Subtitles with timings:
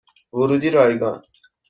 [0.37, 1.19] ورودی رایگان